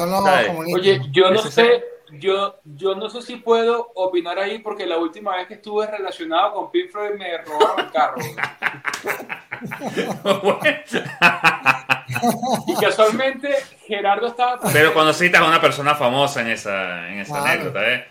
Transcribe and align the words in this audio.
son 0.00 0.10
los 0.10 0.24
¿Sabes? 0.24 0.46
comunistas. 0.48 0.80
Oye, 0.80 1.00
yo 1.12 1.30
no 1.30 1.42
sé, 1.42 1.84
yo, 2.12 2.56
yo 2.64 2.94
no 2.94 3.10
sé 3.10 3.20
si 3.22 3.36
puedo 3.36 3.92
opinar 3.94 4.38
ahí 4.38 4.58
porque 4.60 4.86
la 4.86 4.96
última 4.98 5.36
vez 5.36 5.46
que 5.46 5.54
estuve 5.54 5.86
relacionado 5.86 6.54
con 6.54 6.70
Pink 6.70 6.90
Floyd 6.90 7.10
me 7.18 7.36
robaron 7.38 7.80
el 7.80 7.90
carro. 7.92 8.16
y 12.66 12.74
casualmente 12.76 13.54
Gerardo 13.86 14.28
estaba 14.28 14.58
Pero 14.72 14.92
cuando 14.94 15.12
citas 15.12 15.42
a 15.42 15.46
una 15.46 15.60
persona 15.60 15.94
famosa 15.94 16.40
en 16.40 16.48
esa, 16.48 17.08
en 17.08 17.20
esa 17.20 17.34
Claro. 17.40 17.46
anécdota, 17.50 17.88
¿eh? 17.88 18.06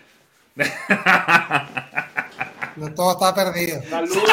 No 2.76 2.94
todo 2.94 3.12
está 3.14 3.34
perdido. 3.36 3.82
Saludos, 3.90 4.24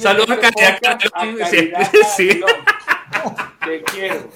Saludos 0.00 0.30
a 0.30 0.34
este 0.34 0.52
Caridad 0.52 0.78
podcast, 0.80 1.06
a 1.06 1.10
Calderón, 1.10 1.38
Caridad 1.38 1.90
sí, 1.90 1.98
sí. 2.16 2.40
Calderón. 2.40 2.64
Te 3.64 3.82
quiero. 3.82 4.28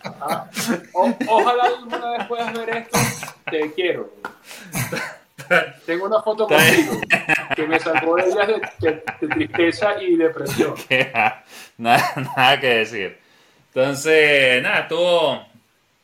Ah, 0.26 0.48
o- 0.94 1.14
ojalá 1.28 1.64
alguna 1.64 2.10
vez 2.12 2.26
puedas 2.26 2.52
ver 2.52 2.68
esto. 2.78 2.98
Te 3.50 3.72
quiero. 3.72 4.10
Tengo 5.84 6.06
una 6.06 6.22
foto 6.22 6.46
contigo 6.48 6.92
que 7.54 7.66
me 7.66 7.78
salvó 7.78 8.16
de 8.16 8.24
días 8.26 8.46
de, 8.46 8.62
de- 8.80 9.02
de 9.20 9.28
tristeza 9.34 10.02
y 10.02 10.16
depresión. 10.16 10.74
nada, 11.78 12.12
nada 12.36 12.60
que 12.60 12.66
decir. 12.68 13.18
Entonces, 13.74 14.62
nada, 14.62 14.80
estuvo 14.80 15.46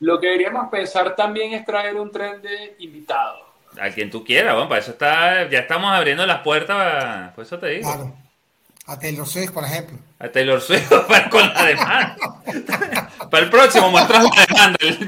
Lo 0.01 0.20
que 0.20 0.27
deberíamos 0.27 0.69
pensar 0.70 1.14
también 1.16 1.55
es 1.55 1.64
traer 1.64 1.95
un 1.97 2.11
tren 2.11 2.42
de 2.42 2.77
invitados. 2.80 3.41
a 3.80 3.89
quien 3.91 4.11
tú 4.11 4.25
quieras, 4.25 4.52
bueno, 4.55 4.69
para 4.69 4.80
eso 4.80 4.91
está, 4.91 5.48
ya 5.48 5.61
estamos 5.61 5.91
abriendo 5.92 6.27
las 6.27 6.41
puertas, 6.42 7.33
por 7.34 7.45
eso 7.45 7.59
te 7.59 7.69
digo. 7.69 7.89
Claro. 7.95 8.12
A 8.91 8.98
Taylor 8.98 9.27
Swift, 9.27 9.52
por 9.52 9.64
ejemplo. 9.64 9.96
A 10.19 10.28
Taylor 10.28 10.60
Swift 10.60 10.91
para, 11.08 11.30
con 11.30 11.46
la 11.55 11.64
demanda. 11.64 12.16
para 13.30 13.44
el 13.44 13.50
próximo 13.50 13.91
muestras 13.91 14.24
la 14.24 14.30
demanda. 14.46 14.77
el- 14.80 15.06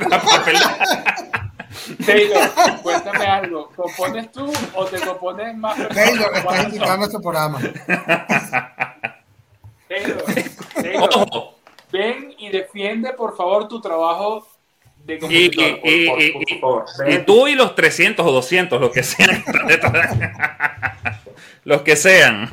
Taylor, 2.06 2.50
cuéntame 2.82 3.26
algo. 3.26 3.70
¿Compones 3.74 4.30
tú 4.30 4.52
o 4.74 4.84
te 4.86 5.00
compones 5.00 5.56
más? 5.56 5.76
Taylor, 5.88 6.26
estás 6.26 6.44
¿Cuántos 6.44 6.64
invitado 6.66 6.84
a 6.84 6.88
son? 6.92 6.98
nuestro 7.00 7.20
programa. 7.20 7.60
Taylor, 9.88 10.24
Taylor, 10.74 11.10
Ojo, 11.12 11.58
ven 11.90 12.34
y 12.38 12.50
defiende 12.50 13.12
por 13.14 13.36
favor 13.36 13.66
tu 13.68 13.80
trabajo 13.80 14.46
de 15.04 15.18
compositor. 15.18 15.64
y- 15.64 15.74
por- 15.80 15.90
y- 15.90 16.06
por- 16.08 16.22
y- 16.22 16.32
por 16.32 16.42
y- 16.46 16.60
favor. 16.60 16.84
y 17.00 17.04
Ven. 17.16 17.26
tú 17.26 17.48
y 17.48 17.54
los 17.56 17.74
300 17.74 18.24
o 18.26 18.30
200, 18.32 18.80
los 18.80 18.90
que 18.92 19.02
sean. 19.02 19.42
los 21.64 21.82
que 21.82 21.96
sean. 21.96 22.48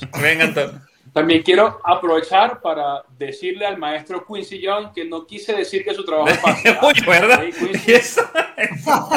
Todos. 0.54 0.74
También 1.12 1.42
quiero 1.42 1.80
aprovechar 1.84 2.60
para 2.60 3.02
decirle 3.18 3.64
al 3.66 3.78
maestro 3.78 4.26
Quincy 4.26 4.58
Young 4.60 4.92
que 4.92 5.04
no 5.04 5.24
quise 5.26 5.52
decir 5.54 5.84
que 5.84 5.94
su 5.94 6.04
trabajo 6.04 6.28
es 6.30 6.40
fácil. 6.40 6.76
Oye, 6.82 7.02
¿verdad? 7.06 7.44
Sí, 7.44 7.52
Quincy. 7.66 7.82
Y 7.86 7.92
Eso, 7.92 8.22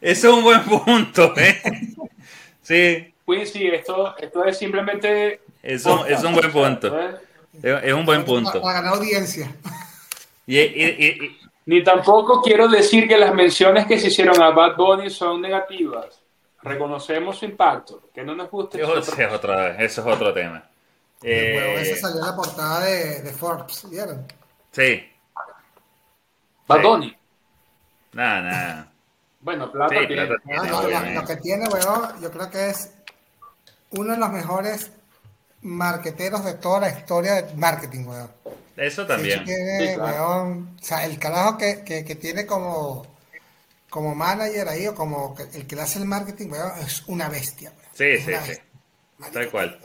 eso 0.00 0.28
es 0.28 0.34
un 0.34 0.42
buen 0.44 0.62
punto, 0.62 1.32
¿eh? 1.36 1.60
Sí, 2.62 3.14
Quincy, 3.26 3.68
esto, 3.68 4.16
esto 4.18 4.44
es 4.44 4.58
simplemente... 4.58 5.40
eso 5.62 6.04
es 6.06 6.22
un 6.22 6.34
buen 6.34 6.50
punto. 6.52 6.98
Es 7.00 7.14
es 7.62 7.92
un 7.92 8.06
buen 8.06 8.20
Para, 8.24 8.24
punto. 8.24 8.60
para 8.62 8.80
ganar 8.80 8.94
audiencia. 8.94 9.50
Y, 10.46 10.58
y- 10.58 10.62
y- 10.98 11.24
y- 11.24 11.38
Ni 11.66 11.82
tampoco 11.84 12.40
quiero 12.42 12.68
decir 12.68 13.06
que 13.08 13.18
las 13.18 13.34
menciones 13.34 13.86
que 13.86 13.98
se 13.98 14.08
hicieron 14.08 14.40
a 14.42 14.50
Bad 14.50 14.76
Bunny 14.76 15.10
son 15.10 15.40
negativas. 15.42 16.19
Reconocemos 16.62 17.38
su 17.38 17.44
impacto. 17.46 18.10
Que 18.14 18.22
no 18.22 18.34
nos 18.34 18.50
guste. 18.50 18.80
eso, 18.82 19.02
su- 19.02 19.20
es 19.20 19.32
otro, 19.32 19.66
eso 19.66 20.00
es 20.00 20.06
otro 20.06 20.32
tema. 20.34 20.62
El 21.22 21.56
huevo 21.56 21.70
Eh, 21.78 21.82
ese 21.82 21.96
salió 21.96 22.20
en 22.20 22.26
la 22.26 22.36
portada 22.36 22.80
de, 22.80 23.22
de 23.22 23.30
Forbes, 23.32 23.88
¿vieron? 23.90 24.26
sí, 24.72 25.06
Bad 26.66 26.82
Sí. 27.00 27.16
Nada, 28.12 28.40
nada. 28.42 28.92
Bueno, 29.40 29.70
plata 29.72 29.94
Sí, 30.00 30.06
tiene. 30.06 30.26
plata. 30.26 30.42
No, 30.44 30.64
no, 30.64 30.80
Tiene, 30.88 31.14
lo, 31.14 31.24
que 31.26 31.36
tiene, 31.36 31.68
weón, 31.68 32.20
yo 32.20 32.30
creo 32.30 32.50
que 32.50 32.70
es 32.70 32.90
uno 33.90 34.12
de 34.12 34.18
los 34.18 34.30
mejores 34.30 34.92
marqueteros 35.62 36.44
de 36.44 36.54
toda 36.54 36.80
la 36.80 36.88
historia 36.90 37.34
de 37.42 37.54
marketing, 37.54 38.04
weón. 38.06 38.30
Eso 38.76 39.06
también. 39.06 39.44
tiene, 39.44 39.88
Sí, 39.90 39.94
claro. 39.96 40.28
weón, 40.28 40.76
o 40.80 40.84
sea, 40.84 41.04
el 41.04 41.18
carajo 41.18 41.58
que, 41.58 41.82
que, 41.84 42.04
que 42.04 42.14
tiene 42.16 42.46
como, 42.46 43.06
como 43.90 44.14
manager 44.14 44.68
ahí 44.68 44.86
o 44.86 44.94
como 44.94 45.36
el 45.52 45.66
que 45.66 45.76
le 45.76 45.82
hace 45.82 45.98
el 45.98 46.06
marketing, 46.06 46.48
weón, 46.50 46.72
es 46.78 47.02
una 47.08 47.28
bestia. 47.28 47.72
Sí, 47.92 48.04
Es 48.04 48.24
sí, 48.24 48.30
una 48.30 48.42
sí. 48.44 48.52
Tal 49.32 49.50
cual. 49.50 49.78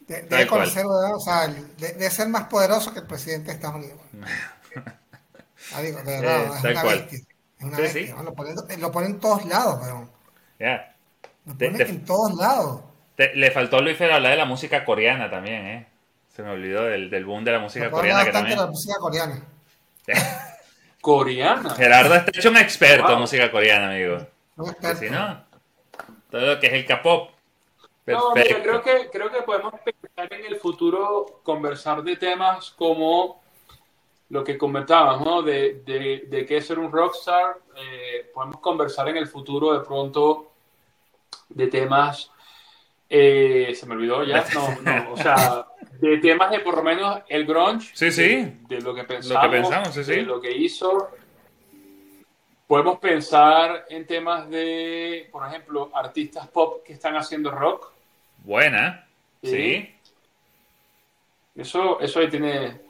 De- 0.00 0.22
Debe 0.22 0.46
conocer, 0.46 0.84
o 0.86 1.20
sea, 1.20 1.48
de, 1.48 1.92
de 1.94 2.10
ser 2.10 2.28
más 2.28 2.44
poderoso 2.44 2.92
que 2.92 3.00
el 3.00 3.06
presidente 3.06 3.48
de 3.48 3.54
Estados 3.54 3.76
Unidos. 3.76 3.98
Ah, 5.74 5.82
digo, 5.82 5.98
de 5.98 6.20
verdad, 6.20 6.44
Eh, 6.44 6.50
es 6.56 6.62
tal 6.62 6.72
una 6.72 6.82
cual. 6.82 6.98
bestia. 7.00 7.18
Es 7.58 7.64
una 7.64 7.76
Sí, 7.76 7.82
bestia, 7.82 8.06
sí. 8.16 8.22
Lo 8.24 8.32
pone, 8.34 8.54
lo 8.78 8.92
pone 8.92 9.06
en 9.08 9.18
todos 9.20 9.44
lados, 9.46 9.80
weón. 9.82 10.10
Ya. 10.58 10.94
Lo 11.44 11.54
De- 11.54 11.66
pone 11.66 11.78
de- 11.84 11.90
en 11.90 12.04
todos 12.04 12.34
lados. 12.36 12.82
Te- 13.16 13.34
le 13.34 13.50
faltó 13.50 13.76
a 13.78 13.80
Luis 13.82 13.98
Fer 13.98 14.12
hablar 14.12 14.30
de 14.32 14.38
la 14.38 14.44
música 14.44 14.84
coreana 14.84 15.28
también, 15.28 15.66
¿eh? 15.66 15.86
Se 16.34 16.42
me 16.42 16.50
olvidó 16.50 16.84
del, 16.84 17.10
del 17.10 17.24
boom 17.24 17.44
de 17.44 17.52
la 17.52 17.58
música 17.58 17.90
coreana 17.90 18.20
que 18.20 18.26
bastante 18.30 18.50
de 18.50 18.56
la 18.56 18.62
también. 18.62 18.70
música 18.72 18.94
coreana. 19.00 19.42
Coreana. 21.08 21.70
Gerardo 21.70 22.14
está 22.16 22.30
hecho 22.34 22.50
un 22.50 22.58
experto 22.58 23.10
en 23.10 23.20
música 23.20 23.50
coreana, 23.50 23.92
amigo. 23.92 24.18
Si 24.98 25.08
no, 25.08 25.42
todo 26.30 26.42
lo 26.42 26.60
que 26.60 26.66
es 26.66 26.72
el 26.74 26.84
K-pop. 26.84 27.30
No, 28.04 28.34
mira, 28.34 28.62
creo 28.62 28.82
que, 28.82 29.08
creo 29.10 29.30
que 29.30 29.40
podemos 29.40 29.72
pensar 29.82 30.30
en 30.34 30.44
el 30.44 30.56
futuro, 30.56 31.40
conversar 31.42 32.02
de 32.02 32.16
temas 32.16 32.72
como 32.72 33.42
lo 34.28 34.44
que 34.44 34.58
comentabas, 34.58 35.22
¿no? 35.22 35.40
De, 35.40 35.80
de, 35.82 36.24
de 36.28 36.44
qué 36.44 36.58
es 36.58 36.66
ser 36.66 36.78
un 36.78 36.92
rockstar. 36.92 37.56
Eh, 37.74 38.30
podemos 38.34 38.60
conversar 38.60 39.08
en 39.08 39.16
el 39.16 39.28
futuro 39.28 39.72
de 39.78 39.86
pronto 39.86 40.52
de 41.48 41.68
temas. 41.68 42.30
eh, 43.08 43.72
se 43.74 43.86
me 43.86 43.94
olvidó 43.94 44.24
ya. 44.24 44.44
No, 44.52 44.80
no, 44.82 45.12
o 45.12 45.16
sea, 45.16 45.66
de 46.00 46.18
temas 46.18 46.50
de 46.50 46.60
por 46.60 46.76
lo 46.76 46.82
menos 46.82 47.20
el 47.28 47.44
grunge. 47.44 47.90
Sí, 47.94 48.12
sí. 48.12 48.52
De, 48.68 48.76
de 48.76 48.80
lo 48.80 48.94
que 48.94 49.04
pensamos. 49.04 49.48
pensamos, 49.48 49.94
sí, 49.94 50.04
sí. 50.04 50.12
De 50.12 50.22
lo 50.22 50.40
que 50.40 50.52
hizo. 50.52 51.10
Podemos 52.66 52.98
pensar 52.98 53.86
en 53.88 54.06
temas 54.06 54.48
de, 54.50 55.28
por 55.32 55.46
ejemplo, 55.46 55.90
artistas 55.94 56.46
pop 56.48 56.84
que 56.84 56.92
están 56.92 57.16
haciendo 57.16 57.50
rock. 57.50 57.92
Buena. 58.44 59.06
Sí. 59.42 59.50
Sí. 59.50 59.94
Eso, 61.56 61.98
eso 62.00 62.20
ahí 62.20 62.28
tiene, 62.28 62.80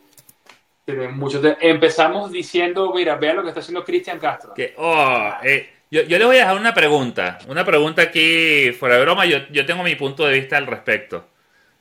tiene 0.85 1.09
mucho. 1.09 1.41
Empezamos 1.61 2.31
diciendo, 2.31 2.93
mira, 2.95 3.15
vea 3.15 3.35
lo 3.35 3.43
que 3.43 3.49
está 3.49 3.61
haciendo 3.61 3.85
Cristian 3.85 4.19
Castro. 4.19 4.53
Que, 4.53 4.75
oh, 4.77 5.31
eh, 5.43 5.71
yo, 5.91 6.03
yo 6.03 6.19
le 6.19 6.25
voy 6.27 6.37
a 6.37 6.41
dejar 6.41 6.57
una 6.57 6.75
pregunta. 6.75 7.39
Una 7.49 7.65
pregunta 7.65 8.03
aquí, 8.03 8.73
fuera 8.73 8.97
de 8.97 9.03
broma, 9.03 9.25
yo, 9.25 9.39
yo 9.51 9.65
tengo 9.65 9.83
mi 9.83 9.95
punto 9.95 10.27
de 10.27 10.39
vista 10.39 10.59
al 10.59 10.67
respecto. 10.67 11.25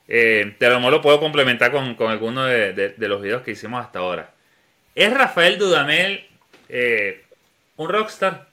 Eh, 0.07 0.55
te 0.57 0.65
a 0.65 0.69
lo 0.69 0.77
mejor 0.77 0.93
lo 0.93 1.01
puedo 1.01 1.19
complementar 1.19 1.71
con, 1.71 1.95
con 1.95 2.09
alguno 2.11 2.45
de, 2.45 2.73
de- 2.73 2.89
de 2.89 3.07
los 3.07 3.21
videos 3.21 3.41
que 3.43 3.51
hicimos 3.51 3.83
hasta 3.85 3.99
ahora. 3.99 4.33
¿Es 4.95 5.13
Rafael 5.13 5.57
Dudamel 5.59 6.25
eh, 6.69 7.23
un 7.77 7.89
rockstar? 7.89 8.47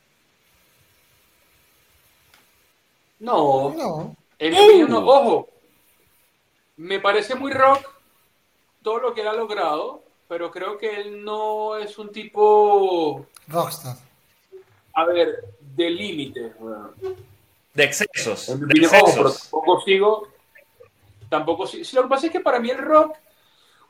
No, 3.21 3.75
No, 3.77 4.17
en 4.39 4.53
mi 4.53 4.59
opinión, 4.59 4.91
no. 4.91 4.99
Ojo, 4.99 5.49
me 6.77 6.99
parece 7.01 7.35
muy 7.35 7.53
rock 7.53 7.89
todo 8.83 8.99
lo 8.99 9.15
que 9.15 9.23
él 9.23 9.29
ha 9.29 9.33
logrado, 9.33 10.03
pero 10.29 10.51
creo 10.51 10.77
que 10.77 11.01
él 11.01 11.25
no 11.25 11.77
es 11.77 11.97
un 11.99 12.11
tipo, 12.13 13.27
rockstar. 13.49 13.97
a 14.95 15.05
ver, 15.07 15.45
de 15.61 15.91
límites. 15.91 16.53
De 17.73 17.85
excesos. 17.85 18.49
En 18.49 18.61
mi 18.61 18.67
De 18.67 18.87
opinión, 18.87 18.91
ojo, 18.95 19.05
pero 19.15 19.29
excesos. 19.29 19.43
tampoco 19.51 19.81
sigo. 19.83 20.29
Tampoco 21.29 21.67
sigo. 21.67 21.85
Sí, 21.85 21.97
lo 21.97 22.03
que 22.03 22.09
pasa 22.09 22.27
es 22.27 22.33
que 22.33 22.41
para 22.41 22.59
mí 22.61 22.71
el 22.71 22.79
rock, 22.79 23.17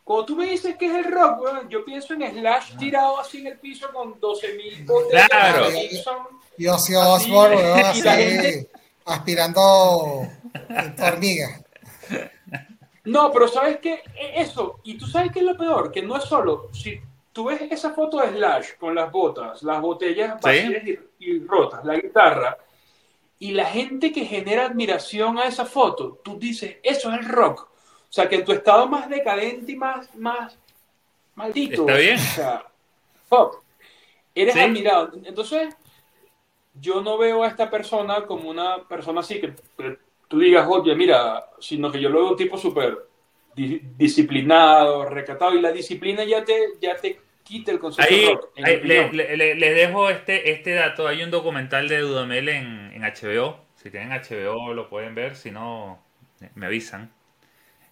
cuando 0.02 0.24
tú 0.26 0.36
me 0.36 0.46
dices 0.46 0.76
que 0.76 0.86
es 0.86 0.94
el 1.06 1.12
rock, 1.12 1.40
weón, 1.42 1.68
yo 1.68 1.84
pienso 1.84 2.14
en 2.14 2.22
Slash 2.30 2.76
tirado 2.76 3.18
así 3.20 3.38
en 3.38 3.46
el 3.48 3.58
piso 3.58 3.88
con 3.92 4.20
12.000 4.20 4.86
botellas 4.86 5.28
Claro. 5.28 5.70
de 5.70 5.88
Gibson. 5.88 6.16
Y 6.58 6.66
Ozzy 6.66 6.94
Osbourne, 6.94 7.56
así, 7.82 8.02
gente- 8.08 8.70
aspirando 9.06 9.60
hormigas. 11.02 11.62
No, 13.04 13.30
pero 13.32 13.48
¿sabes 13.48 13.78
qué? 13.82 14.02
E- 14.14 14.40
Eso, 14.40 14.80
y 14.84 14.96
tú 14.96 15.06
sabes 15.06 15.30
qué 15.32 15.40
es 15.40 15.44
lo 15.44 15.56
peor, 15.56 15.90
que 15.92 16.00
no 16.02 16.16
es 16.16 16.24
solo, 16.24 16.68
si 16.72 17.00
tú 17.32 17.46
ves 17.46 17.60
esa 17.70 17.90
foto 17.92 18.18
de 18.18 18.28
Slash 18.30 18.76
con 18.78 18.94
las 18.94 19.10
botas, 19.12 19.62
las 19.62 19.80
botellas 19.80 20.40
vacías 20.40 20.82
y, 20.86 20.98
y 21.18 21.38
rotas, 21.46 21.84
la 21.84 21.96
guitarra, 21.96 22.56
y 23.38 23.52
la 23.52 23.66
gente 23.66 24.12
que 24.12 24.24
genera 24.24 24.66
admiración 24.66 25.38
a 25.38 25.46
esa 25.46 25.66
foto, 25.66 26.20
tú 26.24 26.38
dices, 26.38 26.76
eso 26.82 27.12
es 27.12 27.20
el 27.20 27.28
rock. 27.28 27.68
O 28.08 28.12
sea, 28.14 28.28
que 28.28 28.36
en 28.36 28.44
tu 28.44 28.52
estado 28.52 28.86
más 28.86 29.08
decadente 29.08 29.72
y 29.72 29.76
más, 29.76 30.14
más 30.14 30.56
maldito. 31.34 31.82
Está 31.82 31.96
bien. 31.98 32.16
O 32.16 32.18
sea, 32.20 32.66
fuck, 33.28 33.62
eres 34.34 34.54
Sí. 34.54 34.60
admirado. 34.60 35.12
Entonces, 35.24 35.74
yo 36.80 37.02
no 37.02 37.18
veo 37.18 37.42
a 37.44 37.48
esta 37.48 37.70
persona 37.70 38.24
como 38.26 38.48
una 38.50 38.82
persona 38.88 39.20
así 39.20 39.40
que, 39.40 39.54
que 39.76 39.98
tú 40.28 40.38
digas, 40.38 40.66
oye, 40.68 40.94
mira, 40.94 41.44
sino 41.60 41.90
que 41.90 42.00
yo 42.00 42.08
lo 42.08 42.20
veo 42.20 42.30
un 42.30 42.36
tipo 42.36 42.56
súper 42.56 42.98
di- 43.54 43.80
disciplinado, 43.96 45.04
recatado, 45.08 45.54
y 45.54 45.60
la 45.60 45.70
disciplina 45.72 46.24
ya 46.24 46.44
te, 46.44 46.70
ya 46.80 46.96
te 46.96 47.20
quite 47.44 47.70
el 47.72 47.78
concepto 47.78 48.12
de 48.14 48.26
rock. 49.02 49.12
les 49.12 49.74
dejo 49.76 50.08
este, 50.08 50.50
este 50.50 50.72
dato. 50.74 51.06
Hay 51.06 51.22
un 51.22 51.30
documental 51.30 51.88
de 51.88 51.98
Dudamel 51.98 52.48
en 52.48 52.83
HBO. 53.04 53.60
Si 53.76 53.90
tienen 53.90 54.10
HBO 54.10 54.74
lo 54.74 54.88
pueden 54.88 55.14
ver, 55.14 55.36
si 55.36 55.50
no, 55.50 55.98
me 56.54 56.66
avisan. 56.66 57.10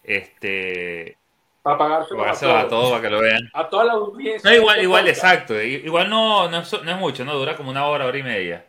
Este, 0.04 1.16
para 1.62 1.78
pagárselo 1.78 2.56
a, 2.56 2.68
todos 2.68 2.90
para 2.90 3.02
que 3.02 3.10
lo 3.10 3.20
vean. 3.20 3.48
A 3.52 3.68
toda 3.68 3.84
la 3.84 3.92
audiencia. 3.92 4.50
No, 4.50 4.56
igual, 4.56 4.82
igual 4.82 5.08
exacto. 5.08 5.60
Igual 5.60 6.10
no, 6.10 6.50
no, 6.50 6.58
es, 6.58 6.96
mucho, 6.98 7.24
¿no? 7.24 7.34
Dura 7.34 7.56
como 7.56 7.70
una 7.70 7.86
hora, 7.86 8.04
hora 8.04 8.18
y 8.18 8.22
media. 8.24 8.66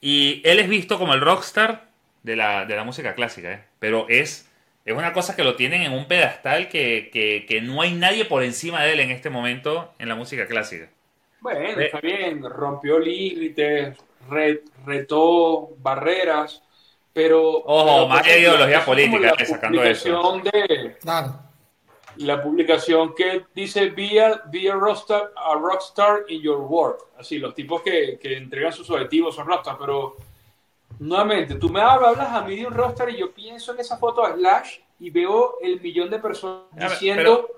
Y 0.00 0.42
él 0.44 0.58
es 0.58 0.68
visto 0.68 0.98
como 0.98 1.14
el 1.14 1.20
rockstar 1.20 1.88
de 2.24 2.34
la, 2.34 2.66
de 2.66 2.74
la 2.74 2.82
música 2.82 3.14
clásica, 3.14 3.52
¿eh? 3.52 3.64
Pero 3.78 4.06
es, 4.08 4.50
es 4.84 4.94
una 4.94 5.12
cosa 5.12 5.36
que 5.36 5.44
lo 5.44 5.54
tienen 5.54 5.82
en 5.82 5.92
un 5.92 6.06
pedestal 6.06 6.68
que, 6.68 7.10
que, 7.12 7.60
no 7.60 7.80
hay 7.80 7.94
nadie 7.94 8.24
por 8.24 8.42
encima 8.42 8.82
de 8.82 8.94
él 8.94 9.00
en 9.00 9.12
este 9.12 9.30
momento 9.30 9.94
en 10.00 10.08
la 10.08 10.16
música 10.16 10.46
clásica. 10.46 10.88
Bueno, 11.40 11.80
está 11.80 12.00
bien, 12.00 12.42
rompió 12.42 12.98
límites, 12.98 13.96
retó 14.84 15.70
barreras, 15.78 16.62
pero... 17.12 17.42
Ojo, 17.64 18.08
más 18.08 18.26
ideología 18.26 18.84
política 18.84 19.34
sacando 19.44 19.82
eso. 19.82 20.40
De, 20.42 20.96
La 22.16 22.42
publicación 22.42 23.14
que 23.14 23.44
dice 23.54 23.90
be 23.90 24.20
a, 24.20 24.74
rockstar, 24.74 25.32
a 25.36 25.54
rockstar 25.54 26.24
in 26.28 26.42
your 26.42 26.60
work. 26.60 27.06
Así, 27.18 27.38
los 27.38 27.54
tipos 27.54 27.82
que, 27.82 28.18
que 28.20 28.36
entregan 28.36 28.72
sus 28.72 28.88
objetivos 28.90 29.34
son 29.34 29.46
rockstar, 29.46 29.76
pero 29.78 30.16
nuevamente, 30.98 31.56
tú 31.56 31.68
me 31.68 31.80
hablas 31.80 32.18
a 32.18 32.42
mí 32.42 32.56
de 32.56 32.66
un 32.66 32.74
rockstar 32.74 33.10
y 33.10 33.18
yo 33.18 33.32
pienso 33.32 33.72
en 33.72 33.80
esa 33.80 33.96
foto 33.96 34.26
de 34.26 34.34
Slash 34.34 34.78
y 35.00 35.10
veo 35.10 35.58
el 35.60 35.80
millón 35.80 36.10
de 36.10 36.18
personas 36.18 36.92
diciendo 36.92 37.48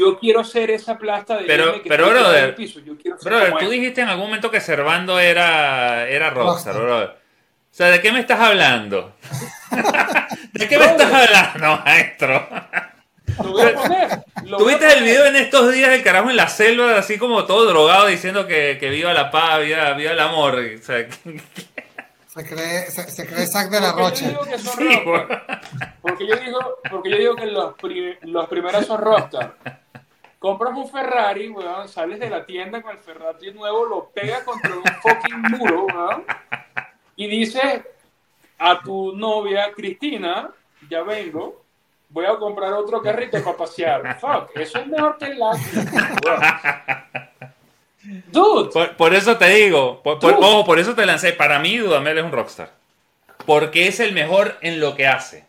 yo 0.00 0.18
quiero 0.18 0.42
ser 0.42 0.70
esa 0.70 0.96
plasta 0.96 1.36
de 1.36 1.44
pero, 1.44 1.82
que 1.82 1.88
pero 1.88 2.08
brother, 2.08 2.54
piso. 2.54 2.80
Yo 2.80 2.96
quiero 2.96 3.18
brother 3.22 3.54
tú 3.58 3.68
dijiste 3.68 4.00
en 4.00 4.08
algún 4.08 4.26
momento 4.26 4.50
que 4.50 4.60
Servando 4.60 5.20
era, 5.20 6.08
era 6.08 6.30
rockstar, 6.30 6.74
brother. 6.74 7.08
O 7.08 7.72
sea, 7.72 7.88
¿de 7.88 8.00
qué 8.00 8.10
me 8.10 8.20
estás 8.20 8.40
hablando? 8.40 9.14
¿De 10.52 10.68
qué 10.68 10.78
me 10.78 10.86
estás 10.86 11.12
hablando, 11.12 11.82
maestro? 11.84 12.48
Lo 13.38 13.50
voy 13.52 13.62
a 13.62 13.74
poner. 13.74 14.24
¿Tuviste 14.58 14.92
el 14.92 15.04
video 15.04 15.26
en 15.26 15.36
estos 15.36 15.72
días 15.72 15.90
del 15.90 16.02
carajo 16.02 16.30
en 16.30 16.36
la 16.36 16.48
selva, 16.48 16.98
así 16.98 17.18
como 17.18 17.44
todo 17.44 17.66
drogado, 17.66 18.06
diciendo 18.06 18.46
que, 18.46 18.78
que 18.80 18.90
viva 18.90 19.12
la 19.12 19.30
paz, 19.30 19.60
viva, 19.60 19.92
viva 19.92 20.12
el 20.12 20.20
amor? 20.20 20.58
O 20.58 20.82
sea, 20.82 21.06
se 22.40 22.54
cree, 22.54 22.90
se, 22.90 23.10
se 23.10 23.26
cree 23.26 23.46
Zack 23.46 23.70
de 23.70 23.80
la 23.80 23.92
Rocha. 23.92 24.38
porque, 26.02 26.26
yo 26.26 26.36
digo, 26.36 26.58
porque 26.90 27.10
yo 27.10 27.16
digo 27.16 27.36
que 27.36 27.46
los, 27.46 27.74
los 28.22 28.48
primeros 28.48 28.86
son 28.86 29.00
rockstar 29.00 29.56
compras 30.40 30.74
un 30.74 30.88
Ferrari, 30.88 31.50
weón, 31.50 31.86
sales 31.86 32.18
de 32.18 32.30
la 32.30 32.44
tienda 32.46 32.82
con 32.82 32.92
el 32.92 32.98
Ferrari 32.98 33.52
nuevo, 33.52 33.84
lo 33.84 34.08
pegas 34.08 34.42
contra 34.42 34.74
un 34.74 34.84
fucking 35.02 35.42
muro, 35.58 35.84
weón, 35.84 36.24
y 37.14 37.26
dices 37.28 37.82
a 38.58 38.80
tu 38.80 39.14
novia, 39.14 39.70
Cristina, 39.76 40.50
ya 40.88 41.02
vengo, 41.02 41.62
voy 42.08 42.24
a 42.24 42.36
comprar 42.36 42.72
otro 42.72 43.02
carrito 43.02 43.42
para 43.44 43.56
pasear. 43.56 44.18
Fuck, 44.18 44.56
eso 44.56 44.78
es 44.78 44.86
mejor 44.86 45.18
que 45.18 45.26
el 45.26 45.38
Dude. 48.02 48.70
Por, 48.96 49.14
eso 49.14 49.36
te 49.36 49.48
digo, 49.50 50.02
por, 50.02 50.18
ojo, 50.24 50.64
por 50.64 50.78
eso 50.78 50.94
te 50.94 51.04
lancé. 51.04 51.32
Para 51.32 51.58
mí, 51.58 51.76
Dudamel 51.76 52.18
es 52.18 52.24
un 52.24 52.32
rockstar. 52.32 52.72
Porque 53.46 53.88
es 53.88 54.00
el 54.00 54.12
mejor 54.12 54.56
en 54.62 54.80
lo 54.80 54.94
que 54.96 55.06
hace. 55.06 55.44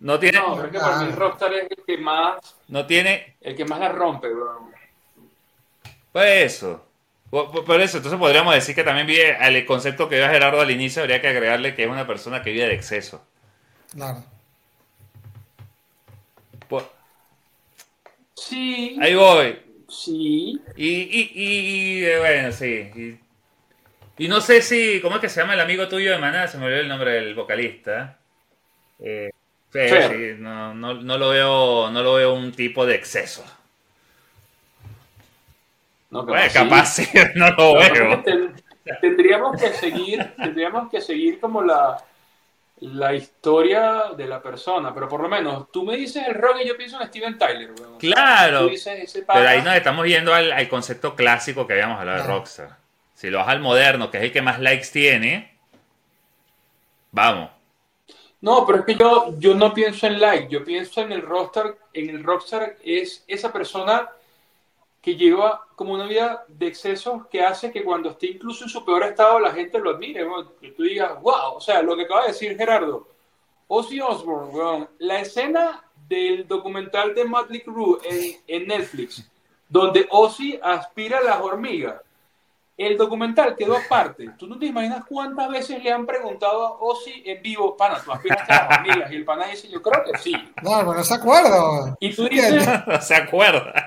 No 0.00 0.18
tiene. 0.18 0.38
No, 0.38 0.70
que 0.70 0.78
para 0.78 0.98
mí 1.00 1.12
Rockstar 1.12 1.52
es 1.54 1.70
el 1.70 1.84
que 1.84 1.98
más. 1.98 2.36
No 2.68 2.86
tiene. 2.86 3.36
El 3.40 3.56
que 3.56 3.64
más 3.64 3.80
la 3.80 3.88
rompe, 3.88 4.28
bro. 4.28 4.70
Pues 6.12 6.54
eso. 6.54 6.82
Por, 7.30 7.80
eso, 7.80 7.96
entonces 7.96 8.18
podríamos 8.18 8.54
decir 8.54 8.74
que 8.74 8.84
también 8.84 9.06
vive 9.06 9.36
al 9.36 9.64
concepto 9.66 10.08
que 10.08 10.16
dio 10.16 10.28
Gerardo 10.28 10.60
al 10.60 10.70
inicio, 10.70 11.02
habría 11.02 11.20
que 11.20 11.28
agregarle 11.28 11.74
que 11.74 11.84
es 11.84 11.90
una 11.90 12.06
persona 12.06 12.42
que 12.42 12.52
vive 12.52 12.68
de 12.68 12.74
exceso. 12.74 13.22
Claro. 13.92 14.22
sí. 18.34 18.96
Ahí 19.02 19.14
voy. 19.14 19.65
Sí. 19.88 20.60
Y, 20.76 20.88
y, 20.88 21.30
y, 21.34 22.04
eh, 22.04 22.18
bueno, 22.18 22.52
sí. 22.52 23.18
Y, 24.18 24.28
no 24.28 24.40
sé 24.40 24.62
si, 24.62 25.00
¿cómo 25.00 25.16
es 25.16 25.20
que 25.20 25.28
se 25.28 25.40
llama 25.40 25.54
el 25.54 25.60
amigo 25.60 25.88
tuyo 25.88 26.12
de 26.12 26.18
Maná? 26.18 26.48
Se 26.48 26.58
me 26.58 26.66
olvidó 26.66 26.80
el 26.80 26.88
nombre 26.88 27.12
del 27.12 27.34
vocalista. 27.34 28.18
Eh, 28.98 29.30
sí, 29.72 30.36
no, 30.38 30.74
no, 30.74 30.94
no, 30.94 31.18
lo 31.18 31.28
veo, 31.30 31.90
no 31.90 32.02
lo 32.02 32.14
veo 32.14 32.34
un 32.34 32.52
tipo 32.52 32.86
de 32.86 32.94
exceso. 32.94 33.44
No, 36.10 36.24
bueno, 36.24 36.50
capaz 36.52 36.86
sí, 36.86 37.06
no 37.34 37.50
lo 37.50 37.74
veo. 37.74 38.24
Tendríamos 39.00 39.60
que 39.60 39.68
seguir, 39.72 40.24
tendríamos 40.36 40.90
que 40.90 41.00
seguir 41.00 41.40
como 41.40 41.62
la, 41.62 42.02
la 42.80 43.14
historia 43.14 44.12
de 44.16 44.26
la 44.26 44.42
persona, 44.42 44.92
pero 44.92 45.08
por 45.08 45.22
lo 45.22 45.28
menos 45.28 45.70
tú 45.72 45.82
me 45.82 45.96
dices 45.96 46.26
el 46.26 46.34
rock 46.34 46.58
y 46.62 46.68
yo 46.68 46.76
pienso 46.76 47.00
en 47.00 47.08
Steven 47.08 47.38
Tyler. 47.38 47.70
Claro, 47.98 48.68
pero 49.26 49.48
ahí 49.48 49.62
nos 49.62 49.74
estamos 49.74 50.06
yendo 50.06 50.34
al, 50.34 50.68
concepto 50.68 51.14
clásico 51.14 51.66
que 51.66 51.72
habíamos 51.72 52.00
hablado 52.00 52.22
de 52.22 52.28
Rockstar. 52.28 52.76
Si 53.14 53.30
lo 53.30 53.38
vas 53.38 53.48
al 53.48 53.60
moderno, 53.60 54.10
que 54.10 54.18
es 54.18 54.24
el 54.24 54.32
que 54.32 54.42
más 54.42 54.60
likes 54.60 54.88
tiene, 54.92 55.56
vamos. 57.12 57.50
No, 58.42 58.66
pero 58.66 58.80
es 58.80 58.84
que 58.84 58.94
yo, 58.94 59.34
yo 59.38 59.54
no 59.54 59.72
pienso 59.72 60.06
en 60.06 60.20
like, 60.20 60.48
yo 60.48 60.62
pienso 60.62 61.00
en 61.00 61.12
el 61.12 61.22
rockstar, 61.22 61.76
en 61.94 62.10
el 62.10 62.22
rockstar 62.22 62.76
es 62.84 63.24
esa 63.26 63.50
persona 63.50 64.10
que 65.06 65.14
lleva 65.14 65.64
como 65.76 65.94
una 65.94 66.04
vida 66.08 66.44
de 66.48 66.66
excesos 66.66 67.28
que 67.28 67.40
hace 67.40 67.70
que 67.70 67.84
cuando 67.84 68.10
esté 68.10 68.26
incluso 68.26 68.64
en 68.64 68.70
su 68.70 68.84
peor 68.84 69.04
estado 69.04 69.38
la 69.38 69.52
gente 69.52 69.78
lo 69.78 69.90
admire, 69.90 70.26
que 70.60 70.72
tú 70.72 70.82
digas, 70.82 71.12
wow, 71.22 71.54
o 71.54 71.60
sea, 71.60 71.80
lo 71.80 71.96
que 71.96 72.02
acaba 72.02 72.22
de 72.22 72.32
decir 72.32 72.56
Gerardo, 72.56 73.06
Ozzy 73.68 74.00
Osbourne, 74.00 74.88
la 74.98 75.20
escena 75.20 75.84
del 76.08 76.48
documental 76.48 77.14
de 77.14 77.24
Motley 77.24 77.60
Crue 77.60 77.98
en, 78.02 78.36
en, 78.48 78.66
Netflix, 78.66 79.30
donde 79.68 80.08
Ozzy 80.10 80.58
aspira 80.60 81.18
a 81.18 81.22
las 81.22 81.40
hormigas, 81.40 82.02
el 82.76 82.98
documental 82.98 83.54
quedó 83.54 83.76
aparte. 83.76 84.30
Tú 84.36 84.48
no 84.48 84.58
te 84.58 84.66
imaginas 84.66 85.04
cuántas 85.08 85.48
veces 85.48 85.84
le 85.84 85.92
han 85.92 86.04
preguntado 86.04 86.66
a 86.66 86.72
Ozzy 86.80 87.22
en 87.24 87.40
vivo, 87.42 87.76
pana, 87.76 88.02
tú 88.04 88.10
aspiras 88.10 88.50
a 88.50 88.54
las 88.54 88.78
hormigas, 88.80 89.12
y 89.12 89.14
el 89.14 89.24
pana 89.24 89.46
dice, 89.46 89.68
yo 89.68 89.80
creo 89.80 90.02
que 90.02 90.18
sí. 90.18 90.34
No, 90.64 90.82
no 90.82 91.04
se 91.04 91.14
acuerda. 91.14 91.96
Y 92.00 92.12
tú 92.12 92.28
dices, 92.28 92.66
no 92.88 93.00
se 93.00 93.14
acuerda. 93.14 93.85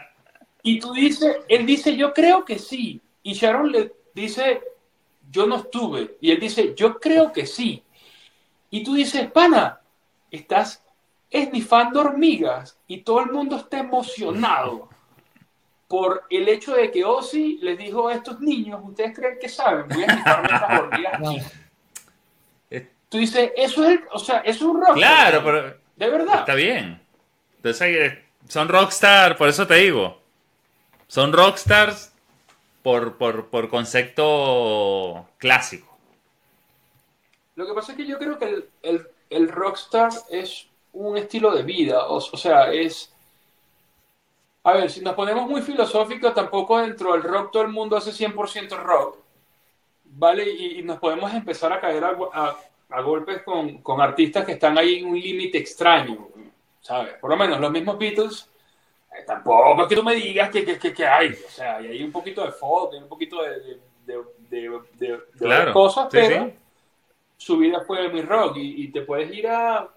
Y 0.62 0.80
tú 0.80 0.94
dices, 0.94 1.38
él 1.48 1.66
dice, 1.66 1.96
yo 1.96 2.14
creo 2.14 2.44
que 2.44 2.60
sí. 2.60 3.02
Y 3.24 3.34
Sharon 3.34 3.72
le 3.72 3.94
dice, 4.14 4.62
yo 5.32 5.46
no 5.46 5.58
estuve. 5.58 6.18
Y 6.22 6.32
él 6.32 6.40
dice, 6.40 6.74
yo 6.76 7.00
creo 7.00 7.32
que 7.32 7.46
sí. 7.46 7.84
Y 8.70 8.84
tú 8.84 8.94
dices, 8.94 9.32
pana, 9.32 9.80
estás 10.30 10.84
esnifando 11.30 12.02
hormigas 12.02 12.78
y 12.88 13.02
todo 13.02 13.22
el 13.22 13.32
mundo 13.32 13.56
está 13.58 13.80
emocionado 13.80 14.90
por 15.88 16.24
el 16.30 16.48
hecho 16.48 16.74
de 16.76 16.92
que 16.92 17.04
Ozzy 17.04 17.60
les 17.62 17.78
dijo 17.78 18.08
a 18.08 18.14
estos 18.14 18.40
niños, 18.40 18.80
ustedes 18.84 19.16
creen 19.16 19.38
que 19.40 19.50
saben, 19.50 19.88
voy 19.88 20.04
a 20.04 20.06
esnifar 20.06 20.46
estas 20.46 20.80
hormigas. 20.80 21.54
Tú 23.10 23.18
dices, 23.18 23.52
eso 23.58 23.90
es, 23.90 24.00
o 24.12 24.20
sea, 24.20 24.38
es 24.40 24.62
un 24.62 24.80
rock. 24.80 24.94
Claro, 24.94 25.42
pero... 25.44 25.76
De 25.96 26.10
verdad. 26.10 26.42
Está 26.42 26.54
bien. 26.54 27.02
Entonces, 27.58 28.20
son 28.48 28.70
rockstar, 28.70 29.36
por 29.36 29.50
eso 29.50 29.66
te 29.66 29.76
digo. 29.76 30.22
Son 31.10 31.34
rockstars 31.34 32.14
por, 32.84 33.18
por, 33.18 33.68
concepto 33.70 35.26
clásico. 35.40 35.98
Lo 37.56 37.66
que 37.66 37.74
pasa 37.74 37.94
es 37.94 37.98
que 37.98 38.06
yo 38.06 38.20
creo 38.20 38.38
que 38.38 38.68
el, 39.32 39.50
rockstar 39.50 40.12
es 40.30 40.68
un 40.94 41.18
estilo 41.18 41.52
de 41.52 41.64
vida, 41.64 42.06
o, 42.06 42.22
sea, 42.22 42.72
es... 42.72 43.12
A 44.64 44.74
ver, 44.74 44.92
si 44.92 45.02
nos 45.02 45.16
ponemos 45.16 45.50
muy 45.50 45.64
filosóficos, 45.64 46.36
tampoco 46.36 46.78
dentro 46.78 47.14
del 47.14 47.24
rock 47.24 47.52
todo 47.54 47.64
el 47.64 47.70
mundo 47.70 47.98
hace 47.98 48.12
100% 48.12 48.78
rock, 48.78 49.18
¿vale? 50.04 50.48
Y, 50.48 50.84
nos 50.84 51.00
podemos 51.00 51.34
empezar 51.34 51.74
a 51.74 51.82
caer 51.82 52.04
a, 52.04 53.02
golpes 53.02 53.42
con, 53.42 53.80
con, 53.80 54.00
artistas 54.00 54.46
que 54.46 54.52
están 54.52 54.78
ahí 54.78 55.00
en 55.00 55.08
un 55.08 55.20
límite 55.20 55.58
extraño, 55.58 56.28
¿sabes? 56.82 57.16
Por 57.16 57.32
lo 57.32 57.36
menos 57.36 57.60
los 57.60 57.72
mismos 57.72 57.98
Beatles 57.98 58.49
tampoco 59.26 59.84
es 59.84 59.88
que 59.88 59.96
tú 59.96 60.04
me 60.04 60.16
digas 60.16 60.50
que, 60.50 60.66
que, 60.66 60.94
que, 60.94 61.06
hay, 61.06 61.30
o 61.32 61.50
sea, 61.50 61.78
hay 61.78 62.04
un 62.04 62.12
poquito 62.12 62.44
de 62.44 62.52
foto, 62.52 62.96
hay 62.96 63.04
un 63.04 63.10
poquito 63.10 63.42
de, 63.42 63.80
de, 64.06 64.80
de, 65.38 65.72
cosas, 65.72 66.08
pero 66.12 66.52
su 67.38 67.58
vida 67.58 67.82
fue 67.82 68.10
muy 68.10 68.22
rock 68.22 68.58
y, 68.58 68.92
te 68.92 69.02
puedes 69.02 69.32
ir 69.34 69.48
a 69.48 69.88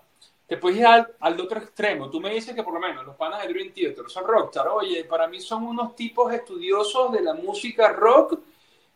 te 0.46 0.56
puedes 0.58 0.78
ir 0.78 0.86
al, 0.86 1.08
al, 1.18 1.40
otro 1.40 1.60
extremo. 1.60 2.10
Tú 2.10 2.20
me 2.20 2.30
dices 2.30 2.54
que 2.54 2.62
por 2.62 2.74
lo 2.74 2.80
menos 2.80 3.06
los 3.06 3.16
panas 3.16 3.42
de 3.42 3.48
Dream 3.48 3.72
Theater 3.72 4.04
son 4.08 4.26
rockstar. 4.26 4.68
Oye, 4.68 5.02
para 5.04 5.26
mí 5.26 5.40
son 5.40 5.62
unos 5.62 5.96
tipos 5.96 6.30
estudiosos 6.30 7.10
de 7.10 7.22
la 7.22 7.32
música 7.32 7.88
rock 7.88 8.38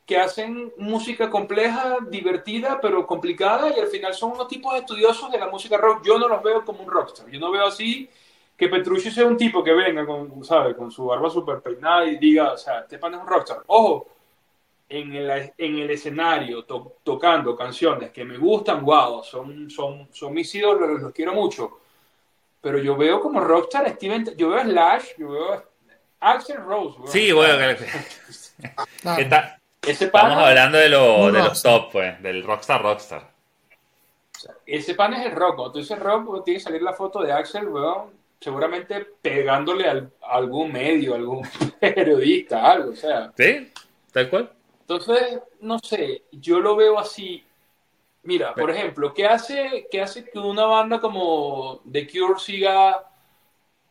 que 0.04 0.18
hacen 0.18 0.72
música 0.76 1.28
compleja, 1.28 1.96
divertida, 2.08 2.78
pero 2.80 3.06
complicada 3.06 3.74
y 3.76 3.80
al 3.80 3.88
final 3.88 4.14
son 4.14 4.32
unos 4.32 4.48
tipos 4.48 4.74
estudiosos 4.76 5.32
de 5.32 5.38
la 5.38 5.48
música 5.48 5.78
rock. 5.78 6.04
Yo 6.04 6.18
no 6.18 6.28
los 6.28 6.42
veo 6.42 6.64
como 6.64 6.84
un 6.84 6.90
rockstar. 6.90 7.28
Yo 7.28 7.40
no 7.40 7.50
veo 7.50 7.66
así 7.66 8.08
que 8.56 8.68
Petrucci 8.68 9.10
sea 9.10 9.26
un 9.26 9.36
tipo 9.36 9.62
que 9.62 9.72
venga 9.72 10.06
con, 10.06 10.42
¿sabe? 10.44 10.74
con 10.74 10.90
su 10.90 11.04
barba 11.04 11.28
super 11.28 11.60
peinada 11.60 12.06
y 12.06 12.16
diga, 12.16 12.52
o 12.52 12.56
sea, 12.56 12.80
este 12.80 12.98
pan 12.98 13.14
es 13.14 13.20
un 13.20 13.26
rockstar. 13.26 13.62
Ojo, 13.66 14.08
en 14.88 15.14
el, 15.14 15.52
en 15.58 15.78
el 15.78 15.90
escenario 15.90 16.64
tocando 16.64 17.54
canciones 17.56 18.10
que 18.10 18.24
me 18.24 18.38
gustan, 18.38 18.84
wow, 18.84 19.22
son, 19.22 19.68
son, 19.68 20.08
son 20.12 20.32
mis 20.32 20.54
ídolos, 20.54 21.02
los, 21.02 21.12
quiero 21.12 21.34
mucho. 21.34 21.80
Pero 22.62 22.78
yo 22.78 22.96
veo 22.96 23.20
como 23.20 23.40
rockstar 23.40 23.88
Steven, 23.90 24.36
yo 24.36 24.48
veo 24.50 24.62
Slash, 24.62 25.08
yo 25.18 25.30
veo 25.30 25.64
Axel 26.20 26.64
Rose. 26.64 26.98
Sí, 27.06 27.32
bueno, 27.32 27.58
estamos 29.82 30.36
hablando 30.38 30.78
de, 30.78 30.88
lo, 30.88 31.30
de 31.30 31.40
los 31.40 31.62
top, 31.62 31.92
pues, 31.92 32.22
del 32.22 32.42
rockstar 32.42 32.82
rockstar. 32.82 33.30
ese 34.64 34.94
pan 34.94 35.12
es 35.14 35.26
el 35.26 35.32
rock. 35.32 35.56
Cuando 35.56 35.72
tú 35.72 35.78
dices 35.80 35.98
rock, 35.98 36.42
tiene 36.44 36.58
que 36.58 36.64
salir 36.64 36.82
la 36.82 36.94
foto 36.94 37.20
de 37.22 37.32
Axel, 37.32 37.68
weón, 37.68 38.16
seguramente 38.40 39.06
pegándole 39.20 39.88
a 39.88 40.08
algún 40.22 40.72
medio, 40.72 41.14
algún 41.14 41.46
periodista, 41.80 42.70
algo, 42.70 42.92
o 42.92 42.96
sea. 42.96 43.32
Sí, 43.36 43.72
tal 44.12 44.30
cual. 44.30 44.52
Entonces, 44.80 45.40
no 45.60 45.78
sé, 45.80 46.24
yo 46.30 46.60
lo 46.60 46.76
veo 46.76 46.98
así. 46.98 47.42
Mira, 48.22 48.54
por 48.54 48.70
ejemplo, 48.70 49.14
¿qué 49.14 49.26
hace, 49.26 49.86
qué 49.90 50.00
hace 50.00 50.24
que 50.24 50.38
una 50.38 50.64
banda 50.64 51.00
como 51.00 51.80
The 51.90 52.08
Cure 52.08 52.38
siga 52.38 53.04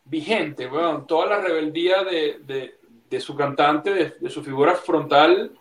vigente? 0.04 0.66
Bueno, 0.66 1.04
toda 1.04 1.26
la 1.26 1.40
rebeldía 1.40 2.04
de, 2.04 3.20
su 3.20 3.34
cantante, 3.34 4.16
de, 4.18 4.30
su 4.30 4.42
figura 4.42 4.74
frontal, 4.74 5.52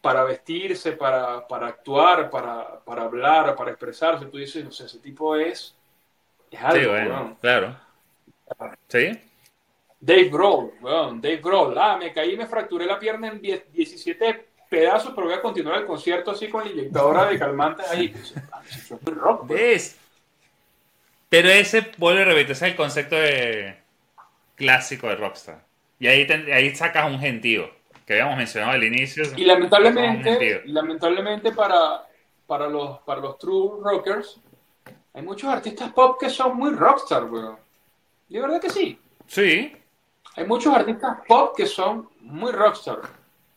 para 0.00 0.24
vestirse, 0.24 0.92
para, 0.92 1.46
actuar, 1.48 2.30
para, 2.30 3.02
hablar, 3.02 3.56
para 3.56 3.70
expresarse. 3.70 4.26
Tú 4.26 4.36
dices, 4.36 4.64
no 4.64 4.70
sé, 4.70 4.84
ese 4.84 4.98
tipo 4.98 5.36
es, 5.36 5.74
es 6.50 6.62
algo, 6.62 6.80
sí, 6.80 6.86
bueno, 6.86 7.36
claro. 7.40 7.87
Sí. 8.88 9.18
Dave 10.00 10.28
Grohl, 10.28 10.72
Dave 11.20 11.38
Grohl, 11.38 11.76
ah, 11.76 11.96
me 11.98 12.12
caí 12.12 12.34
y 12.34 12.36
me 12.36 12.46
fracturé 12.46 12.86
la 12.86 12.98
pierna 12.98 13.28
en 13.28 13.40
17 13.40 14.48
pedazos, 14.68 15.12
pero 15.14 15.26
voy 15.26 15.34
a 15.34 15.42
continuar 15.42 15.78
el 15.78 15.86
concierto 15.86 16.30
así 16.30 16.48
con 16.48 16.64
la 16.64 16.70
inyectadora 16.70 17.26
de 17.26 17.38
calmantes 17.38 17.90
ahí. 17.90 18.14
¿Ves? 19.44 19.98
Pero 21.28 21.48
ese 21.48 21.90
vuelve 21.98 22.22
a 22.22 22.26
repetirse 22.26 22.66
el 22.66 22.76
concepto 22.76 23.16
de 23.16 23.76
clásico 24.54 25.08
de 25.08 25.16
Rockstar. 25.16 25.64
Y 25.98 26.06
ahí, 26.06 26.26
ahí 26.52 26.74
sacas 26.74 27.10
un 27.10 27.18
gentío, 27.18 27.68
que 28.06 28.14
habíamos 28.14 28.36
mencionado 28.36 28.72
al 28.72 28.84
inicio. 28.84 29.24
Y 29.36 29.44
lamentablemente, 29.44 30.62
lamentablemente 30.66 31.52
para, 31.52 32.06
para, 32.46 32.68
los, 32.68 33.00
para 33.00 33.20
los 33.20 33.36
true 33.38 33.80
rockers, 33.82 34.40
hay 35.12 35.22
muchos 35.22 35.50
artistas 35.50 35.92
pop 35.92 36.18
que 36.20 36.30
son 36.30 36.56
muy 36.56 36.70
rockstar, 36.70 37.24
weón. 37.24 37.56
De 38.28 38.40
verdad 38.40 38.60
que 38.60 38.70
sí. 38.70 38.98
Sí. 39.26 39.72
Hay 40.36 40.46
muchos 40.46 40.74
artistas 40.74 41.18
pop 41.26 41.56
que 41.56 41.66
son 41.66 42.08
muy 42.20 42.52
rockstar. 42.52 43.00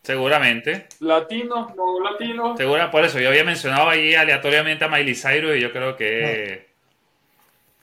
Seguramente. 0.01 0.87
Latinos, 0.99 1.75
no 1.75 1.99
latinos. 1.99 2.57
Segura, 2.57 2.89
por 2.89 3.05
eso 3.05 3.19
yo 3.19 3.29
había 3.29 3.43
mencionado 3.43 3.89
ahí 3.89 4.15
aleatoriamente 4.15 4.83
a 4.83 4.87
Miley 4.87 5.15
Cyrus 5.15 5.57
y 5.57 5.61
yo 5.61 5.71
creo 5.71 5.95
que. 5.95 6.69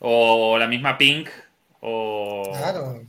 O 0.01 0.59
la 0.59 0.67
misma 0.67 0.99
Pink. 0.99 1.29
O. 1.81 2.53
Claro. 2.57 3.03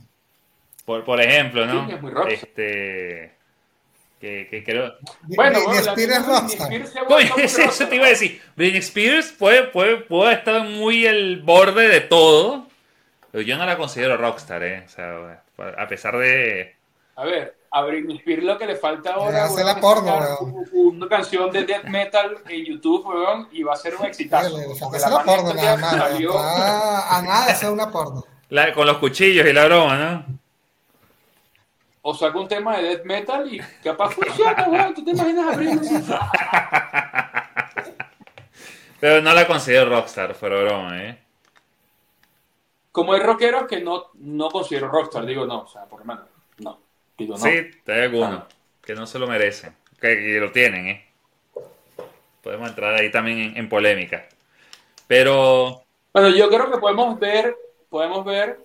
Por, 0.84 1.04
por 1.04 1.20
ejemplo, 1.20 1.66
¿no? 1.66 1.86
Pink 1.86 1.96
es 1.96 2.02
muy 2.02 2.10
rockstar. 2.12 2.32
Este. 2.32 3.34
Que, 4.20 4.46
que 4.48 4.62
creo. 4.62 4.94
Bueno, 5.22 5.64
bueno 5.64 5.80
Spears 5.80 6.26
rockstar. 6.26 6.72
eso 7.38 7.88
te 7.88 7.96
iba 7.96 8.06
a 8.06 8.10
decir. 8.10 8.40
Britney 8.54 8.80
Spears 8.80 9.32
puede, 9.32 9.64
puede, 9.64 9.96
puede 9.96 10.34
estar 10.34 10.62
muy 10.62 11.06
el 11.06 11.40
borde 11.42 11.88
de 11.88 12.00
todo. 12.02 12.69
Pero 13.30 13.42
yo 13.42 13.56
no 13.56 13.66
la 13.66 13.76
considero 13.76 14.16
rockstar, 14.16 14.62
¿eh? 14.64 14.84
O 14.86 14.88
sea, 14.88 15.42
a 15.78 15.86
pesar 15.86 16.16
de... 16.18 16.74
A 17.16 17.24
ver, 17.24 17.56
a 17.70 17.82
Britney 17.82 18.16
Spears 18.16 18.42
lo 18.42 18.58
que 18.58 18.66
le 18.66 18.76
falta 18.76 19.14
ahora 19.14 19.46
es 19.46 19.54
la 19.64 19.78
porno, 19.78 20.38
una 20.72 21.08
canción 21.08 21.50
de 21.50 21.64
death 21.64 21.84
metal 21.84 22.38
en 22.48 22.64
YouTube, 22.64 23.06
weón, 23.06 23.48
y 23.52 23.62
va 23.62 23.74
a 23.74 23.76
ser 23.76 23.94
un 23.94 24.06
exitazo. 24.06 24.58
Es 24.94 25.08
la 25.08 25.22
porno 25.22 25.54
nada 25.54 25.76
más. 25.76 25.94
a 25.94 27.22
nada, 27.22 27.52
es 27.52 27.62
una 27.62 27.90
porno. 27.90 28.24
con 28.74 28.86
los 28.86 28.98
cuchillos 28.98 29.46
y 29.46 29.52
la 29.52 29.66
broma, 29.66 29.96
¿no? 29.96 30.40
O 32.02 32.14
saca 32.14 32.38
un 32.38 32.48
tema 32.48 32.78
de 32.78 32.82
death 32.84 33.04
metal 33.04 33.52
y 33.52 33.60
capaz 33.84 34.14
funciona, 34.14 34.66
weón. 34.68 34.94
¿Tú 34.94 35.04
te 35.04 35.10
imaginas 35.10 35.52
a 35.52 35.56
Britney? 35.56 35.90
Pero 39.00 39.22
no 39.22 39.32
la 39.32 39.46
considero 39.46 39.88
rockstar, 39.90 40.34
fuera 40.34 40.60
broma, 40.62 41.02
¿eh? 41.02 41.18
Como 42.92 43.12
hay 43.12 43.20
rockeros 43.20 43.66
que 43.66 43.80
no, 43.80 44.06
no 44.14 44.48
considero 44.50 44.88
rockstar, 44.88 45.24
digo 45.24 45.46
no, 45.46 45.62
o 45.62 45.68
sea, 45.68 45.84
por 45.84 46.00
lo 46.00 46.06
menos, 46.06 46.24
no. 46.58 46.80
Digo, 47.16 47.34
no. 47.34 47.40
Sí, 47.40 47.70
hay 47.86 48.00
algunos 48.00 48.44
que 48.82 48.94
no 48.94 49.06
se 49.06 49.18
lo 49.18 49.26
merecen, 49.26 49.76
que, 50.00 50.38
lo 50.40 50.50
tienen, 50.50 50.88
¿eh? 50.88 51.06
Podemos 52.42 52.68
entrar 52.68 52.94
ahí 52.94 53.10
también 53.10 53.52
en, 53.56 53.68
polémica. 53.68 54.26
Pero. 55.06 55.82
Bueno, 56.12 56.30
yo 56.30 56.48
creo 56.48 56.70
que 56.70 56.78
podemos 56.78 57.20
ver, 57.20 57.54
podemos 57.88 58.24
ver 58.24 58.58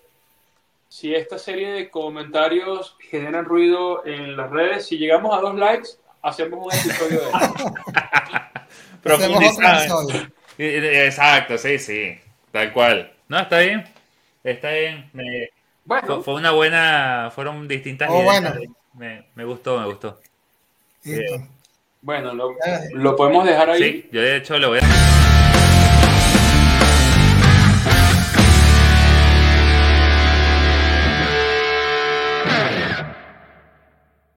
si 0.88 1.14
esta 1.14 1.38
serie 1.38 1.72
de 1.74 1.90
comentarios 1.90 2.96
generan 3.00 3.46
ruido 3.46 4.06
en 4.06 4.38
las 4.38 4.50
redes. 4.50 4.88
Si 4.88 4.98
llegamos 4.98 5.38
a 5.38 5.42
dos 5.42 5.56
likes, 5.56 5.90
hacemos 6.22 6.66
un 6.66 6.74
episodio 6.74 7.20
de 7.20 7.30
eso. 7.30 7.74
Profundizar. 9.04 10.32
Exacto, 10.58 11.58
sí, 11.58 11.78
sí. 11.78 12.18
Tal 12.52 12.72
cual. 12.72 13.14
No, 13.28 13.40
está 13.40 13.60
bien. 13.60 13.95
Está 14.46 14.70
bien. 14.70 15.10
bueno. 15.86 16.22
Fue 16.22 16.36
una 16.36 16.52
buena. 16.52 17.32
Fueron 17.34 17.68
distintas 17.68 18.10
oh, 18.12 18.22
Bueno. 18.22 18.54
Me, 18.94 19.26
me, 19.34 19.44
gustó, 19.44 19.80
me 19.80 19.88
gustó. 19.88 20.20
Bueno, 22.02 22.34
lo, 22.34 22.56
lo, 22.94 23.16
podemos 23.16 23.46
dejar 23.46 23.72
ahí. 23.72 23.82
Sí, 23.82 24.10
yo 24.12 24.22
de 24.22 24.38
hecho 24.38 24.60
lo 24.60 24.70
voy 24.70 24.80
a. 24.82 25.25